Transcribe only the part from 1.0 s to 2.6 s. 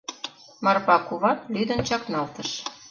куват лӱдын чакналтыш.